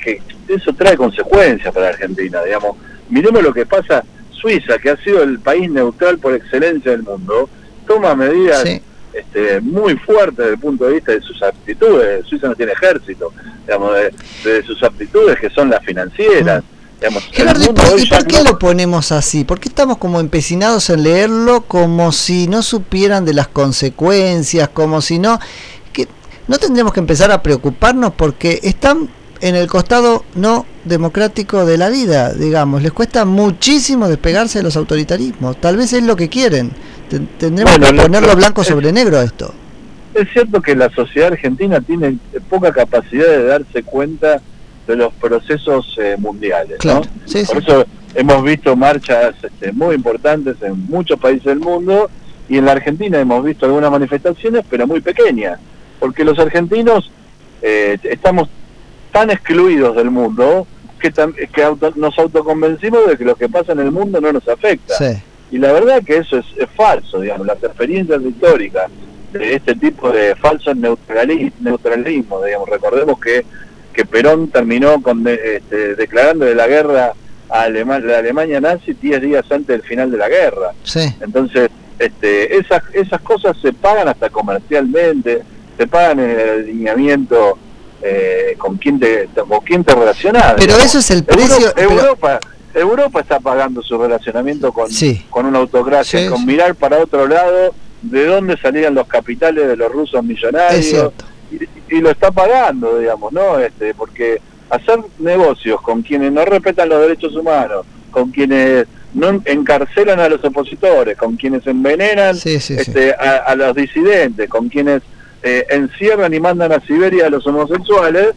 que 0.02 0.22
eso 0.48 0.72
trae 0.72 0.96
consecuencias 0.96 1.72
para 1.72 1.88
Argentina, 1.88 2.42
digamos. 2.42 2.76
Miremos 3.08 3.42
lo 3.42 3.52
que 3.52 3.66
pasa, 3.66 4.04
Suiza, 4.30 4.78
que 4.78 4.90
ha 4.90 4.96
sido 4.96 5.22
el 5.22 5.38
país 5.40 5.70
neutral 5.70 6.18
por 6.18 6.34
excelencia 6.34 6.92
del 6.92 7.02
mundo, 7.02 7.48
toma 7.86 8.14
medidas 8.14 8.64
este, 9.12 9.60
muy 9.60 9.96
fuertes 9.96 10.38
desde 10.38 10.52
el 10.52 10.58
punto 10.60 10.86
de 10.86 10.94
vista 10.94 11.12
de 11.12 11.20
sus 11.20 11.42
aptitudes. 11.42 12.24
Suiza 12.26 12.48
no 12.48 12.54
tiene 12.54 12.72
ejército, 12.72 13.32
digamos, 13.66 13.94
de, 14.44 14.62
sus 14.62 14.82
aptitudes 14.82 15.38
que 15.38 15.50
son 15.50 15.70
las 15.70 15.84
financieras. 15.84 16.62
Gerardo, 17.32 17.64
¿y 17.98 18.08
por, 18.08 18.26
qué 18.26 18.42
lo 18.44 18.58
ponemos 18.58 19.10
así? 19.10 19.44
¿Por 19.44 19.58
qué 19.58 19.70
estamos 19.70 19.96
como 19.96 20.20
empecinados 20.20 20.90
en 20.90 21.02
leerlo 21.02 21.62
como 21.62 22.12
si 22.12 22.46
no 22.46 22.62
supieran 22.62 23.24
de 23.24 23.32
las 23.32 23.48
consecuencias, 23.48 24.68
como 24.68 25.00
si 25.00 25.18
no... 25.18 25.38
que 25.92 26.06
No 26.46 26.58
tendríamos 26.58 26.92
que 26.92 27.00
empezar 27.00 27.30
a 27.30 27.42
preocuparnos 27.42 28.12
porque 28.14 28.60
están 28.62 29.08
en 29.40 29.54
el 29.54 29.66
costado 29.66 30.24
no 30.34 30.66
democrático 30.84 31.64
de 31.64 31.78
la 31.78 31.88
vida, 31.88 32.32
digamos. 32.34 32.82
Les 32.82 32.92
cuesta 32.92 33.24
muchísimo 33.24 34.08
despegarse 34.08 34.58
de 34.58 34.64
los 34.64 34.76
autoritarismos. 34.76 35.58
Tal 35.60 35.76
vez 35.76 35.92
es 35.92 36.02
lo 36.02 36.16
que 36.16 36.28
quieren. 36.28 36.72
Tendremos 37.38 37.78
que 37.78 37.94
ponerlo 37.94 38.36
blanco 38.36 38.62
sobre 38.62 38.92
negro 38.92 39.18
a 39.18 39.24
esto. 39.24 39.54
Es 40.14 40.28
cierto 40.32 40.60
que 40.60 40.74
la 40.74 40.90
sociedad 40.90 41.32
argentina 41.32 41.80
tiene 41.80 42.18
poca 42.48 42.72
capacidad 42.72 43.26
de 43.26 43.44
darse 43.44 43.82
cuenta 43.82 44.42
de 44.90 44.96
los 44.96 45.12
procesos 45.14 45.96
eh, 45.98 46.16
mundiales. 46.18 46.78
¿no? 46.84 47.00
Por 47.00 47.62
eso 47.62 47.86
hemos 48.14 48.42
visto 48.42 48.76
marchas 48.76 49.34
este, 49.42 49.72
muy 49.72 49.94
importantes 49.94 50.56
en 50.62 50.86
muchos 50.86 51.18
países 51.18 51.44
del 51.44 51.60
mundo 51.60 52.10
y 52.48 52.58
en 52.58 52.64
la 52.64 52.72
Argentina 52.72 53.18
hemos 53.20 53.44
visto 53.44 53.66
algunas 53.66 53.90
manifestaciones, 53.90 54.64
pero 54.68 54.86
muy 54.86 55.00
pequeñas, 55.00 55.60
porque 56.00 56.24
los 56.24 56.38
argentinos 56.38 57.10
eh, 57.62 57.96
estamos 58.02 58.48
tan 59.12 59.30
excluidos 59.30 59.94
del 59.96 60.10
mundo 60.10 60.66
que, 60.98 61.10
que 61.10 61.76
nos 61.96 62.18
autoconvencimos 62.18 63.06
de 63.06 63.16
que 63.16 63.24
lo 63.24 63.36
que 63.36 63.48
pasa 63.48 63.72
en 63.72 63.80
el 63.80 63.92
mundo 63.92 64.20
no 64.20 64.32
nos 64.32 64.46
afecta. 64.48 64.94
Y 65.50 65.58
la 65.58 65.72
verdad 65.72 66.02
que 66.04 66.18
eso 66.18 66.38
es, 66.38 66.46
falso, 66.76 67.20
digamos, 67.20 67.46
las 67.46 67.62
experiencias 67.62 68.22
históricas 68.22 68.90
de 69.32 69.54
este 69.54 69.74
tipo 69.74 70.10
de 70.10 70.34
falso 70.36 70.74
neutralismo, 70.74 71.52
neutralismo 71.60 72.44
digamos, 72.44 72.68
recordemos 72.68 73.18
que, 73.20 73.44
que 73.92 74.04
Perón 74.04 74.48
terminó 74.48 75.02
con 75.02 75.26
este, 75.26 75.94
declarando 75.96 76.44
de 76.44 76.54
la 76.54 76.66
guerra 76.66 77.12
a 77.48 77.68
la 77.68 78.18
Alemania 78.18 78.60
nazi 78.60 78.94
10 78.94 79.22
días 79.22 79.44
antes 79.50 79.66
del 79.66 79.82
final 79.82 80.10
de 80.10 80.18
la 80.18 80.28
guerra. 80.28 80.72
Entonces, 81.20 81.70
este, 81.98 82.56
esas, 82.56 82.82
esas 82.92 83.20
cosas 83.20 83.56
se 83.60 83.72
pagan 83.72 84.08
hasta 84.08 84.30
comercialmente, 84.30 85.42
se 85.76 85.86
pagan 85.86 86.20
en 86.20 86.30
el 86.30 86.48
alineamiento 86.48 87.58
eh, 88.02 88.54
con 88.56 88.78
quién 88.78 88.98
te 88.98 89.28
con 89.34 89.60
quién 89.60 89.84
te 89.84 89.94
relacionas. 89.94 90.54
Pero 90.56 90.76
eso 90.76 90.98
es 90.98 91.10
el 91.10 91.24
precio. 91.24 91.76
Europa, 91.76 92.40
Europa, 92.72 93.20
está 93.20 93.40
pagando 93.40 93.82
su 93.82 93.98
relacionamiento 93.98 94.72
con, 94.72 94.88
con 95.28 95.46
una 95.46 95.58
autocracia, 95.58 96.30
con 96.30 96.46
mirar 96.46 96.74
para 96.74 96.98
otro 96.98 97.26
lado 97.26 97.74
de 98.02 98.26
dónde 98.26 98.56
salían 98.56 98.94
los 98.94 99.06
capitales 99.06 99.68
de 99.68 99.76
los 99.76 99.92
rusos 99.92 100.24
millonarios. 100.24 101.12
Y, 101.90 102.00
lo 102.00 102.10
está 102.10 102.30
pagando, 102.30 102.98
digamos, 102.98 103.32
¿no? 103.32 103.58
Este, 103.58 103.94
porque 103.94 104.40
hacer 104.70 105.00
negocios 105.18 105.80
con 105.80 106.02
quienes 106.02 106.32
no 106.32 106.44
respetan 106.44 106.88
los 106.88 107.00
derechos 107.00 107.34
humanos, 107.34 107.84
con 108.10 108.30
quienes 108.30 108.86
no 109.14 109.42
encarcelan 109.44 110.20
a 110.20 110.28
los 110.28 110.42
opositores, 110.44 111.16
con 111.16 111.36
quienes 111.36 111.66
envenenan 111.66 112.36
este, 112.44 113.14
A, 113.14 113.54
los 113.56 113.74
disidentes, 113.74 114.48
con 114.48 114.68
quienes 114.68 115.02
eh, 115.42 115.66
encierran 115.70 116.32
y 116.32 116.40
mandan 116.40 116.72
a 116.72 116.80
Siberia 116.80 117.26
a 117.26 117.30
los 117.30 117.46
homosexuales, 117.46 118.34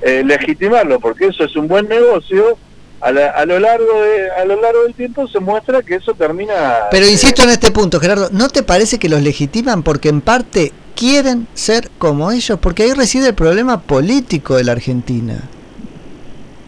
eh, 0.00 0.22
legitimarlo, 0.24 1.00
porque 1.00 1.26
eso 1.26 1.44
es 1.44 1.54
un 1.56 1.68
buen 1.68 1.88
negocio. 1.88 2.56
A, 3.00 3.12
lo 3.44 3.58
largo 3.58 4.00
de, 4.00 4.30
a 4.30 4.46
lo 4.46 4.58
largo 4.58 4.84
del 4.84 4.94
tiempo 4.94 5.28
se 5.28 5.38
muestra 5.38 5.82
que 5.82 5.96
eso 5.96 6.14
termina. 6.14 6.84
Pero 6.90 7.06
insisto 7.06 7.42
en 7.42 7.50
este 7.50 7.70
punto, 7.70 8.00
Gerardo, 8.00 8.30
¿no 8.32 8.48
te 8.48 8.62
parece 8.62 8.98
que 8.98 9.10
los 9.10 9.20
legitiman 9.20 9.82
porque 9.82 10.08
en 10.08 10.22
parte 10.22 10.72
quieren 10.96 11.46
ser 11.54 11.90
como 11.98 12.30
ellos? 12.30 12.58
Porque 12.60 12.84
ahí 12.84 12.92
reside 12.92 13.28
el 13.28 13.34
problema 13.34 13.80
político 13.80 14.56
de 14.56 14.64
la 14.64 14.72
Argentina. 14.72 15.36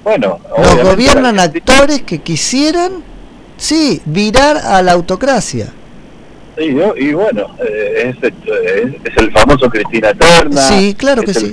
Bueno, 0.05 0.39
los 0.57 0.83
gobiernan 0.83 1.41
actores 1.41 2.03
que 2.03 2.21
quisieran 2.21 3.03
Sí, 3.57 4.03
virar 4.05 4.59
a 4.59 4.83
la 4.83 4.93
autocracia. 4.93 5.73
Sí, 6.59 6.77
y 6.97 7.13
bueno, 7.13 7.55
eh, 7.61 8.15
es, 8.23 9.17
el 9.17 9.33
famoso 9.33 9.69
Cristina 9.69 10.11
Eterna. 10.11 10.61
Sí, 10.63 10.95
claro 10.95 11.23
que 11.23 11.35
sí. 11.35 11.53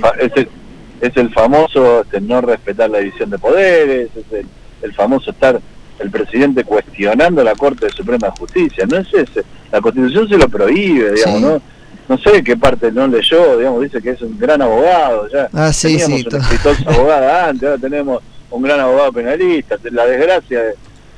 es, 1.00 1.16
el, 1.16 1.30
famoso 1.30 2.02
este, 2.02 2.20
no 2.20 2.40
respetar 2.40 2.88
la 2.88 2.98
división 2.98 3.30
de 3.30 3.38
poderes, 3.38 4.08
es 4.16 4.46
el, 4.82 4.94
famoso 4.94 5.30
estar 5.30 5.60
el 5.98 6.10
presidente 6.10 6.64
cuestionando 6.64 7.44
la 7.44 7.54
Corte 7.54 7.86
de 7.86 7.92
Suprema 7.92 8.30
Justicia. 8.30 8.86
No 8.86 8.98
es 8.98 9.12
ese. 9.12 9.44
La 9.70 9.80
Constitución 9.80 10.28
se 10.28 10.38
lo 10.38 10.48
prohíbe, 10.48 11.12
digamos, 11.12 11.40
¿no? 11.40 11.62
No 12.08 12.18
sé 12.18 12.44
qué 12.44 12.56
parte 12.56 12.92
no 12.92 13.06
leyó, 13.06 13.56
digamos, 13.56 13.82
dice 13.82 14.02
que 14.02 14.10
es 14.10 14.22
un 14.22 14.38
gran 14.38 14.60
abogado. 14.60 15.28
Ya 15.28 15.48
ah, 15.52 15.72
sí, 15.72 15.96
teníamos 15.96 16.20
sí, 16.20 16.26
una 16.30 16.38
exitosa 16.38 16.90
abogada 16.90 17.48
antes, 17.48 17.68
ahora 17.68 17.80
tenemos 17.80 18.22
un 18.50 18.62
gran 18.62 18.80
abogado 18.80 19.12
penalista. 19.12 19.76
La 19.90 20.06
desgracia 20.06 20.62
de 20.62 20.74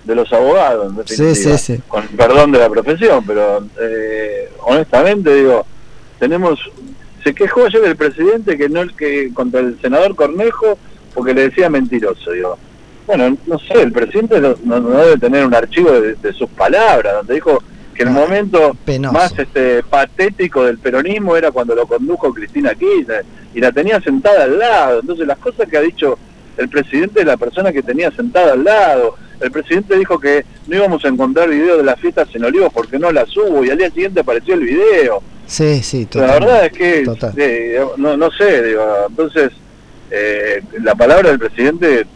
de 0.06 0.14
los 0.14 0.32
abogados, 0.32 0.92
con 1.88 2.06
perdón 2.08 2.52
de 2.52 2.60
la 2.60 2.70
profesión, 2.70 3.24
pero 3.26 3.66
eh, 3.80 4.48
honestamente 4.62 5.34
digo, 5.34 5.66
tenemos, 6.20 6.60
se 7.24 7.34
quejó 7.34 7.66
ayer 7.66 7.84
el 7.84 7.96
presidente 7.96 8.56
que 8.56 8.68
no 8.68 8.86
que 8.96 9.32
contra 9.34 9.60
el 9.60 9.80
senador 9.80 10.14
Cornejo 10.14 10.78
porque 11.12 11.34
le 11.34 11.48
decía 11.48 11.68
mentiroso, 11.68 12.30
digo. 12.30 12.56
Bueno, 13.06 13.36
no 13.46 13.58
sé, 13.58 13.82
el 13.82 13.92
presidente 13.92 14.40
no, 14.40 14.80
debe 14.80 15.16
tener 15.18 15.46
un 15.46 15.54
archivo 15.54 15.92
de, 15.92 16.32
sus 16.32 16.48
palabras, 16.50 17.14
donde 17.14 17.34
dijo 17.34 17.62
que 17.96 18.02
el 18.02 18.10
momento 18.10 18.76
más 19.12 19.38
este 19.38 19.82
patético 19.82 20.64
del 20.64 20.78
peronismo 20.78 21.36
era 21.36 21.50
cuando 21.50 21.74
lo 21.74 21.86
condujo 21.86 22.32
Cristina 22.32 22.74
Kirchner 22.74 23.24
y 23.54 23.60
la 23.60 23.72
tenía 23.72 24.00
sentada 24.00 24.44
al 24.44 24.58
lado. 24.58 25.00
Entonces 25.00 25.26
las 25.26 25.38
cosas 25.38 25.68
que 25.68 25.76
ha 25.76 25.80
dicho 25.80 26.18
el 26.56 26.68
presidente 26.68 27.20
es 27.20 27.26
la 27.26 27.36
persona 27.36 27.72
que 27.72 27.82
tenía 27.82 28.10
sentada 28.10 28.52
al 28.52 28.64
lado 28.64 29.16
el 29.40 29.50
presidente 29.50 29.96
dijo 29.98 30.18
que 30.18 30.44
no 30.66 30.76
íbamos 30.76 31.04
a 31.04 31.08
encontrar 31.08 31.48
video 31.48 31.76
de 31.76 31.84
las 31.84 32.00
fiestas 32.00 32.28
en 32.34 32.44
Olivos 32.44 32.72
porque 32.72 32.98
no 32.98 33.12
las 33.12 33.34
hubo 33.36 33.64
y 33.64 33.70
al 33.70 33.78
día 33.78 33.90
siguiente 33.90 34.20
apareció 34.20 34.54
el 34.54 34.60
video. 34.60 35.22
Sí, 35.46 35.82
sí, 35.82 36.06
total. 36.06 36.28
La 36.28 36.34
verdad 36.34 36.66
es 36.66 36.72
que, 36.72 37.90
no, 37.96 38.16
no 38.16 38.30
sé, 38.32 38.62
digo, 38.62 38.82
entonces 39.08 39.52
eh, 40.10 40.62
la 40.82 40.94
palabra 40.94 41.30
del 41.30 41.38
presidente 41.38 42.06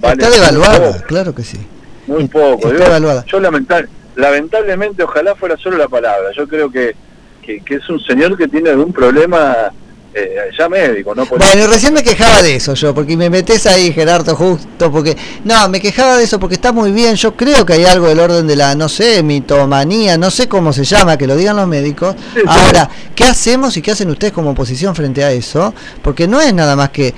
vale 0.00 0.22
está 0.22 0.30
devaluada, 0.30 1.02
claro 1.02 1.34
que 1.34 1.42
sí. 1.42 1.58
Muy 2.06 2.28
poco. 2.28 2.68
Está 2.68 2.84
devaluada. 2.84 3.24
Yo 3.26 3.40
lamental, 3.40 3.88
lamentablemente 4.16 5.02
ojalá 5.02 5.34
fuera 5.34 5.56
solo 5.56 5.76
la 5.76 5.88
palabra. 5.88 6.30
Yo 6.36 6.48
creo 6.48 6.70
que, 6.70 6.94
que, 7.42 7.60
que 7.60 7.76
es 7.76 7.88
un 7.88 8.00
señor 8.00 8.36
que 8.36 8.48
tiene 8.48 8.70
algún 8.70 8.92
problema 8.92 9.70
eh, 10.18 10.50
ya 10.58 10.68
médico, 10.68 11.14
¿no? 11.14 11.26
Bueno, 11.26 11.66
recién 11.66 11.92
me 11.92 12.02
quejaba 12.02 12.42
de 12.42 12.56
eso 12.56 12.72
yo, 12.72 12.94
porque 12.94 13.16
me 13.18 13.28
metes 13.28 13.66
ahí, 13.66 13.92
Gerardo, 13.92 14.34
justo, 14.34 14.90
porque... 14.90 15.14
No, 15.44 15.68
me 15.68 15.78
quejaba 15.78 16.16
de 16.16 16.24
eso 16.24 16.40
porque 16.40 16.54
está 16.54 16.72
muy 16.72 16.90
bien, 16.90 17.16
yo 17.16 17.36
creo 17.36 17.66
que 17.66 17.74
hay 17.74 17.84
algo 17.84 18.08
del 18.08 18.20
orden 18.20 18.46
de 18.46 18.56
la, 18.56 18.74
no 18.74 18.88
sé, 18.88 19.22
mitomanía, 19.22 20.16
no 20.16 20.30
sé 20.30 20.48
cómo 20.48 20.72
se 20.72 20.84
llama, 20.84 21.18
que 21.18 21.26
lo 21.26 21.36
digan 21.36 21.56
los 21.56 21.68
médicos. 21.68 22.16
Ahora, 22.46 22.88
¿qué 23.14 23.24
hacemos 23.24 23.76
y 23.76 23.82
qué 23.82 23.90
hacen 23.90 24.08
ustedes 24.08 24.32
como 24.32 24.50
oposición 24.50 24.94
frente 24.94 25.22
a 25.22 25.30
eso? 25.30 25.74
Porque 26.02 26.26
no 26.26 26.40
es 26.40 26.54
nada 26.54 26.74
más 26.76 26.88
que 26.88 27.12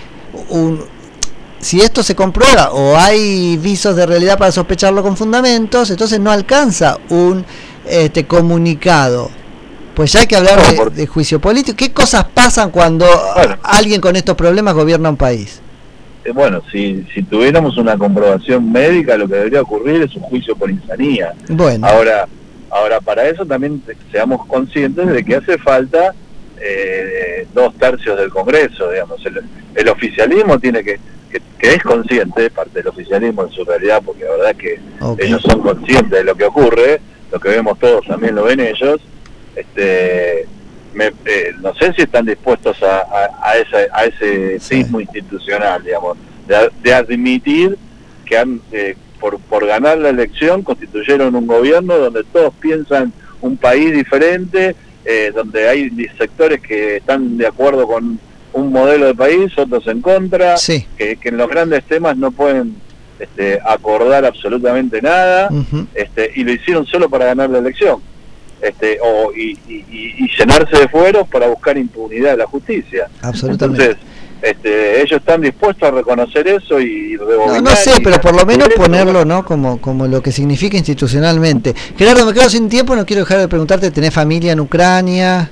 un... 0.49 0.98
Si 1.61 1.81
esto 1.81 2.03
se 2.03 2.15
comprueba 2.15 2.71
o 2.71 2.97
hay 2.97 3.57
visos 3.57 3.97
de 3.97 4.07
realidad 4.07 4.39
para 4.39 4.53
sospecharlo 4.53 5.03
con 5.03 5.17
fundamentos, 5.17 5.91
entonces 5.91 6.21
no 6.21 6.31
alcanza 6.31 6.99
un 7.11 7.45
este 7.89 8.27
comunicado 8.27 9.31
pues 9.99 10.13
ya 10.13 10.21
hay 10.21 10.29
que 10.29 10.37
hablar 10.37 10.61
de, 10.93 11.07
juicio 11.09 11.41
político. 11.41 11.77
¿Qué 11.77 11.93
cosas 11.93 12.23
pasan 12.23 12.71
cuando 12.71 13.05
alguien 13.65 14.01
con 14.01 14.15
estos 14.15 14.37
problemas 14.37 14.75
gobierna 14.75 15.11
un 15.11 15.17
país? 15.17 15.61
Eh, 16.25 16.31
bueno, 16.31 16.63
si, 16.71 17.05
si 17.13 17.25
tuviéramos 17.25 17.77
una 17.79 17.99
comprobación 17.99 18.71
médica, 18.71 19.17
lo 19.17 19.27
que 19.27 19.35
debería 19.35 19.61
ocurrir 19.61 20.03
es 20.03 20.15
un 20.15 20.23
juicio 20.23 20.55
por 20.55 20.71
insanía. 20.71 21.33
Bueno. 21.49 21.85
Ahora, 21.85 22.29
ahora 22.71 23.01
para 23.01 23.29
eso 23.29 23.45
también 23.45 23.83
seamos 24.13 24.47
conscientes 24.47 25.05
de 25.09 25.25
que 25.25 25.35
hace 25.35 25.59
falta 25.59 26.15
eh, 26.61 27.49
dos 27.53 27.75
tercios 27.75 28.17
del 28.17 28.31
Congreso, 28.31 28.93
digamos. 28.93 29.21
El, 29.75 29.89
oficialismo 29.89 30.61
tiene 30.61 30.85
que, 30.85 31.01
que, 31.59 31.75
es 31.75 31.83
consciente, 31.83 32.51
parte 32.51 32.79
del 32.79 32.89
oficialismo 32.89 33.45
en 33.45 33.51
su 33.51 33.65
realidad, 33.65 34.03
porque 34.05 34.25
la 34.25 34.31
verdad 34.33 34.51
es 34.51 34.57
que 34.57 34.81
ellos 35.25 35.43
son 35.43 35.61
conscientes 35.61 36.11
de 36.11 36.25
lo 36.25 36.35
que 36.35 36.45
ocurre, 36.45 37.01
lo 37.33 37.41
que 37.41 37.49
vemos 37.49 37.79
todos 37.79 38.07
también 38.07 38.35
lo 38.35 38.45
ven 38.45 38.61
ellos, 38.61 39.01
este, 39.57 40.43
eh, 40.43 41.55
no 41.61 41.75
sé 41.75 41.93
si 41.95 42.03
están 42.03 42.27
dispuestos 42.27 42.83
a, 42.83 43.31
a, 43.43 44.05
ese 44.05 44.59
sismo 44.61 45.01
institucional, 45.01 45.83
digamos, 45.85 46.17
de, 46.83 46.95
admitir 46.95 47.77
que 48.25 48.39
han, 48.39 48.61
eh, 48.73 48.97
por, 49.21 49.39
por 49.39 49.67
ganar 49.67 49.99
la 49.99 50.09
elección, 50.09 50.63
constituyeron 50.63 51.35
un 51.35 51.47
gobierno 51.47 51.99
donde 51.99 52.25
todos 52.25 52.55
piensan 52.55 53.13
un 53.41 53.57
país 53.57 53.93
diferente, 53.93 54.75
eh, 55.05 55.33
donde 55.35 55.69
hay 55.69 55.91
sectores 56.19 56.61
que 56.61 56.97
están 56.97 57.37
de 57.37 57.47
acuerdo 57.47 57.87
con 57.87 58.19
un 58.59 58.73
modelo 58.73 59.07
de 59.07 59.15
país, 59.15 59.57
otros 59.57 59.87
en 59.87 60.01
contra, 60.01 60.57
que, 60.97 61.19
en 61.23 61.37
los 61.37 61.49
grandes 61.49 61.85
temas 61.85 62.17
no 62.17 62.31
pueden 62.31 62.77
este, 63.19 63.59
acordar 63.65 64.25
absolutamente 64.25 65.01
nada, 65.03 65.49
este, 65.95 66.31
y 66.35 66.45
lo 66.45 66.53
hicieron 66.53 66.87
solo 66.87 67.09
para 67.09 67.27
ganar 67.27 67.51
la 67.51 67.59
elección 67.59 68.01
este, 68.61 68.99
o, 69.03 69.33
y, 69.33 69.57
llenarse 70.39 70.77
de 70.77 70.89
fueros 70.89 71.27
para 71.29 71.49
buscar 71.49 71.77
impunidad 71.77 72.33
de 72.33 72.37
la 72.39 72.47
justicia. 72.47 73.09
Absolutamente. 73.23 73.83
Entonces, 73.83 74.07
este, 74.41 75.03
ellos 75.03 75.19
están 75.19 75.41
dispuestos 75.41 75.89
a 75.89 75.91
reconocer 75.91 76.47
eso 76.47 76.81
y 76.81 77.19
no, 77.19 77.61
no 77.61 77.71
sé, 77.75 78.01
pero 78.03 78.21
por 78.21 78.37
lo 78.37 78.47
menos 78.47 78.69
ponerlo 78.77 79.25
no 79.25 79.45
como, 79.45 79.81
como 79.81 80.07
lo 80.07 80.23
que 80.23 80.31
significa 80.31 80.77
institucionalmente. 80.77 81.75
Gerardo, 81.97 82.25
me 82.25 82.33
quedo 82.33 82.49
sin 82.49 82.69
tiempo, 82.69 82.95
no 82.95 83.05
quiero 83.05 83.23
dejar 83.23 83.41
de 83.41 83.49
preguntarte, 83.49 83.91
¿tenés 83.91 84.15
familia 84.15 84.53
en 84.53 84.61
Ucrania? 84.61 85.51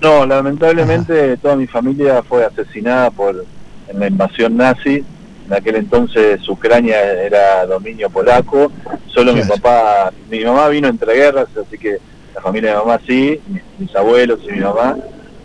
No, 0.00 0.24
lamentablemente 0.24 1.36
toda 1.36 1.56
mi 1.56 1.66
familia 1.66 2.22
fue 2.22 2.44
asesinada 2.44 3.10
por 3.10 3.44
en 3.88 4.00
la 4.00 4.06
invasión 4.06 4.56
nazi. 4.56 5.04
En 5.46 5.52
aquel 5.52 5.76
entonces 5.76 6.48
Ucrania 6.48 7.00
era 7.22 7.66
dominio 7.66 8.08
polaco, 8.08 8.70
solo 9.08 9.34
mi 9.34 9.42
papá, 9.42 10.12
mi 10.30 10.44
mamá 10.44 10.68
vino 10.68 10.86
entre 10.88 11.12
guerras, 11.12 11.48
así 11.56 11.76
que 11.76 11.98
la 12.34 12.40
familia 12.40 12.70
de 12.70 12.76
mi 12.76 12.82
mamá 12.84 13.00
sí, 13.04 13.40
mis, 13.78 13.94
abuelos 13.96 14.38
y 14.48 14.52
mi 14.52 14.60
mamá, 14.60 14.96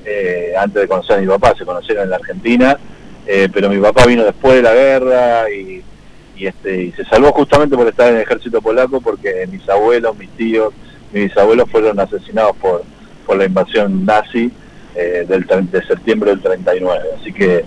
eh, 0.06 0.54
antes 0.58 0.84
de 0.84 0.88
conocer 0.88 1.18
a 1.18 1.22
mi 1.22 1.28
papá, 1.28 1.56
se 1.58 1.66
conocieron 1.66 2.04
en 2.04 2.12
la 2.12 2.18
Argentina, 2.18 2.78
eh, 3.26 3.50
pero 3.52 3.68
mi 3.68 3.80
papá 3.80 4.06
vino 4.06 4.24
después 4.24 4.54
de 4.54 4.62
la 4.62 4.76
guerra 4.76 5.50
y, 5.50 5.84
este, 6.40 6.84
y 6.84 6.92
se 6.92 7.04
salvó 7.06 7.32
justamente 7.32 7.76
por 7.76 7.88
estar 7.88 8.10
en 8.10 8.18
el 8.18 8.22
ejército 8.22 8.62
polaco 8.62 9.02
porque 9.02 9.48
mis 9.52 9.68
abuelos, 9.68 10.16
mis 10.16 10.30
tíos, 10.32 10.72
mis 11.12 11.30
bisabuelos 11.30 11.68
fueron 11.72 12.00
asesinados 12.00 12.56
por, 12.58 12.84
por 13.26 13.38
la 13.38 13.46
invasión 13.46 14.06
nazi 14.06 14.52
eh, 14.96 15.26
del, 15.28 15.46
de 15.72 15.86
septiembre 15.86 16.32
del 16.32 16.42
39. 16.42 17.04
Así 17.20 17.34
que, 17.34 17.66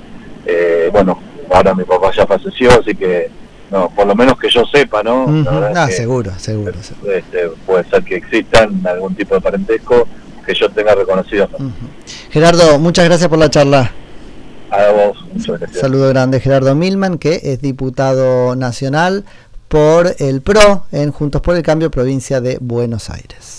bueno, 0.93 1.21
ahora 1.51 1.75
mi 1.75 1.85
papá 1.85 2.11
ya 2.17 2.27
falleció, 2.27 2.71
así 2.73 2.95
que 2.95 3.31
no, 3.71 3.91
por 3.91 4.07
lo 4.07 4.15
menos 4.15 4.39
que 4.39 4.49
yo 4.49 4.65
sepa, 4.65 5.03
¿no? 5.03 5.27
ah, 5.75 5.89
seguro, 5.91 6.33
seguro. 6.39 6.73
Este, 6.73 7.49
puede 7.67 7.85
ser 7.85 8.03
que 8.03 8.17
existan 8.17 8.81
algún 8.87 9.15
tipo 9.15 9.35
de 9.35 9.41
parentesco 9.41 10.07
que 10.47 10.55
yo 10.55 10.71
tenga 10.71 10.95
reconocido. 10.95 11.49
Gerardo, 12.31 12.79
muchas 12.79 13.05
gracias 13.05 13.29
por 13.29 13.39
la 13.39 13.51
charla. 13.51 13.93
A 14.71 14.91
vos, 14.93 15.25
muchas 15.33 15.61
gracias. 15.61 15.81
Saludo 15.81 16.09
grande, 16.09 16.41
Gerardo 16.41 16.75
Milman, 16.75 17.19
que 17.19 17.41
es 17.43 17.61
diputado 17.61 18.57
nacional 18.57 19.25
por 19.69 20.15
el 20.19 20.41
PRO 20.41 20.87
en 20.93 21.13
Juntos 21.13 21.43
por 21.43 21.55
el 21.55 21.63
Cambio, 21.63 21.91
provincia 21.91 22.41
de 22.41 22.57
Buenos 22.61 23.11
Aires. 23.11 23.57